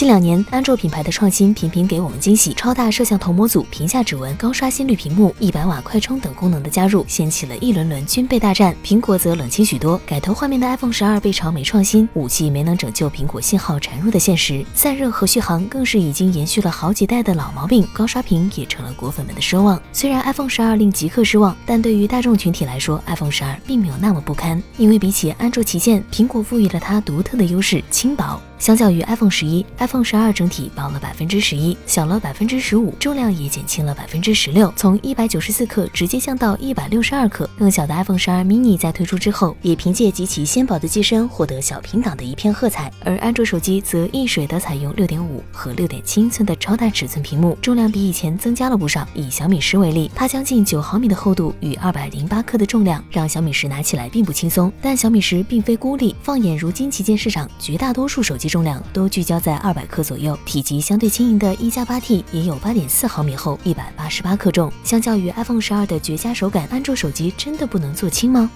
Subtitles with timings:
[0.00, 8.74] 近两年，安卓品牌的创新频频给我们惊喜，超大摄像头模组、屏下指纹、高刷新率屏幕、一百瓦快充等功能的加入，掀起了一轮轮军备大战。
[8.82, 19.78] 苹果则冷清许多，改头换面的 iPhone 十二被嘲没创新，五 G 没能拯救苹果信号孱弱的现实，散热和续航更是已经延续了好几代的老毛病，高刷屏也成了果粉们的奢望。
[19.92, 28.40] 虽然 iPhone 十二令极客失望，但对于大众群体来说，iPhone 十二并没有那么不堪，因为比起安卓旗舰，苹果赋予了它独特的优势——轻薄。
[28.60, 37.48] 相较于 iPhone 十一，iPhone 十二整体薄了百分之十一，小了百分之十五，重量也减轻了百分之十六，从一百九十四克直接降到一百六十二克。
[37.58, 42.92] 更小的 iPhone 十二 mini 在推出之后，也凭借极其纤薄的机身获得小屏党的一片喝彩。
[43.02, 49.08] 而安卓手机则一水的采用六点五和六点七英寸的超大尺寸屏幕，重量比以前增加了不少。
[49.14, 54.70] 以小米十为例，它将近九毫米的厚度与二百零八克的重量，让小米十拿起来并不轻松。
[54.82, 58.49] 但小米十并非孤立，放眼如今旗舰市场，绝大多数手机。
[58.50, 64.70] 重量都聚焦在二百克左右，体积相对轻盈的一加八 T 也有八点四毫米厚，一百八十八克重。
[64.82, 68.50] 相较于 iPhone 十二的绝佳手感，安卓手机真的不能做轻吗？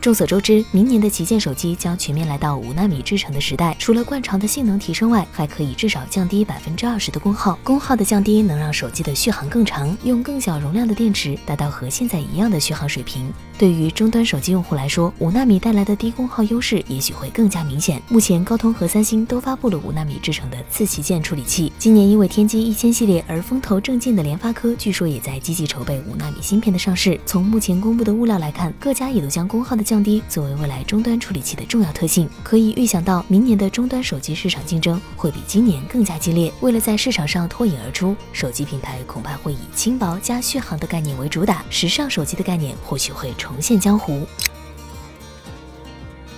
[0.00, 3.76] 众所周知，明年的旗舰手机将全面来到五纳米制程的时代。
[3.78, 7.58] 除了惯常的性能提升外，还可以至少降低百分之二十的功耗。
[7.62, 13.30] 功耗的降低能让手机的续航更长，用更小容量的电池达到和现在一样的续航水平。
[13.58, 18.00] 对于终端手机用户来说，五纳米带来的低功耗优势也许会更加明显。
[18.08, 21.70] 目前，高通和三星都发布了五纳米制成的次旗舰处理器。
[21.78, 27.20] 今年因为天玑一千系列而风头正劲的联发科，据说也在积极筹备五纳米芯片的上市。
[27.26, 32.30] 从目前公布的物料来看，各家也都将功耗的降低作为未来终端处理器的重要特性。
[32.44, 36.52] 可以预想到，明年的终端手机市场竞争会比今年更加激烈。
[36.60, 43.60] 为了在市场上脱颖而出，手机品牌恐怕会以轻薄加续航的概念为主打，时尚手机的概念或许会重。
[43.60, 44.24] 现江湖。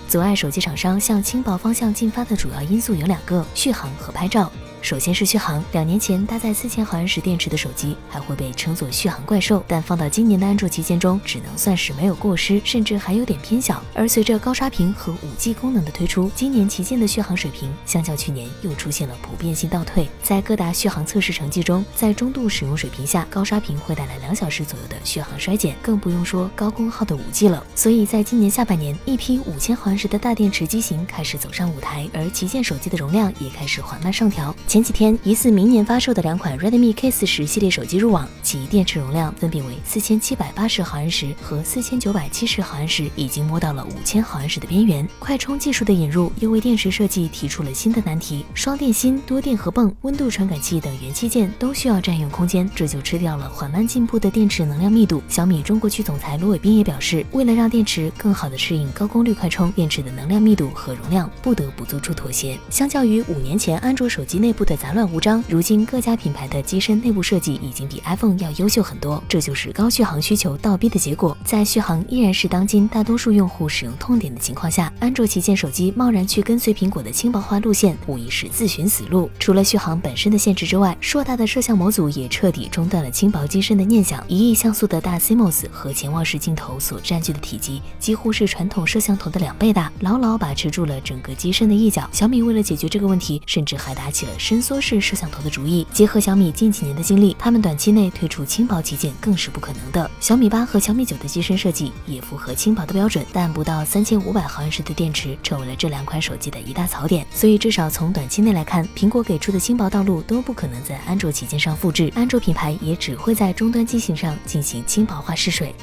[0.09, 4.51] 阻碍手机厂商向轻薄方向进发的主要因素有两个：续航和拍照。
[4.83, 13.81] 首先是续航，两年前搭载四千毫安时电池的手机还会被称作续航怪兽，但放到今年的安卓旗舰中，只能算是没有过失，甚至还有点偏小。
[13.95, 20.09] 而随着高刷屏和五 G 功能的推出，今年旗舰的续航水平相较去年又出现了普遍性倒退。
[20.21, 27.65] 在各大续航测试成绩中，在中度使用水平下，高刷屏会带来两小时左右的续航衰减，更不用说高功耗的五 G 了。
[27.77, 34.53] 所以在今年下半年，一批五千毫安时的大电池机型开始走上舞台，而旗舰手机的容量也开始缓慢上调。
[34.73, 45.07] 前几天，疑似明年发售的两款 Redmi K4 十系列手机入网，其电池容量分别为四千七百八十毫安时和四千九百七十毫安时，已经摸到了五千毫安时的边缘。
[45.19, 55.23] 快充技术的引入又为电池设计提出了新的难题，双电芯、多电荷泵、温度传感器等元器件都需要占用空间，这就吃掉了缓慢进步的电池能量密度。
[55.29, 62.59] 小米中国区总裁卢伟斌也表示，为了让电池更好的适应高功率快充，电池的能量密度和容量不得不做出妥协。
[62.71, 65.11] 相较于五年前安卓手机内部的杂乱。
[65.13, 71.37] 无章，如今各家品牌的机身内部设计已经比 iPhone 要优秀很多，这就是高续航需求倒逼的结果。
[71.45, 79.31] 在续航依然是当今大多数用户使用痛点的情况下，安卓旗舰手机贸然去跟随苹果的轻薄化路线，无疑是自寻死路。
[79.39, 84.23] 除了续航本身的限制之外，硕大的摄像模组也彻底中断了轻薄机身的念想。
[84.29, 92.09] 一亿像素的大 CMOS 和潜望式镜头所占据的体积，几乎是传统摄像头的两倍大，牢牢把持住了整个机身的一角。
[92.13, 95.01] 小米为了解决这个问题，甚至还打起了伸缩式。
[95.01, 100.11] 摄像头的主意，结合小米近几年的经历，他们短期内推出轻薄旗舰更是不可能的。
[100.21, 107.27] 小米八和小米九的机身设计也符合轻薄的标准，但不到三千五百毫安时的电池成为了这两款手机的一大槽点。
[107.33, 115.75] 所以至少从短期内来看，苹果给出的轻薄道路都不可能在安卓旗舰上复制，安卓品牌也只会在终端机型上进行轻薄化试水。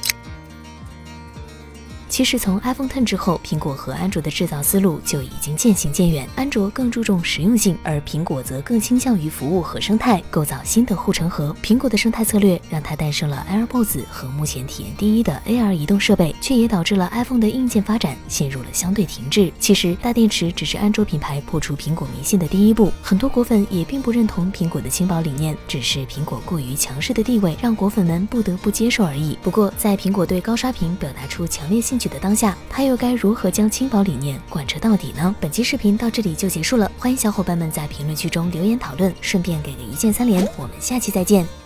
[2.20, 6.28] 其实从 iPhone Ten 之后，苹果和安卓的制造思路就已经渐行渐远。
[6.36, 11.56] 安卓更注重实用性，而苹果则更倾向于服务和生态，构造新的护城河。
[11.62, 19.50] 苹果的生态策略让它诞生了 AirPods 和目前体验第一的 AR 移动设备，却也导致了 iPhone 的硬件发展陷入了相对停滞。
[19.58, 29.38] 其实大电池只是安卓品牌破除苹果迷信的第一步，很多果粉也并不认同苹果的轻薄理念，只是苹果过于强势的地位让果粉们不得不接受而已。
[29.40, 35.34] 不过在苹果对高刷屏表达出强烈兴趣的当下，他又该如何将轻薄理念贯彻到底呢？
[35.40, 41.60] 本期视频到这里就结束了，欢迎小伙伴们在评论区中留言讨论，顺便给个一键三连，我们下期再见。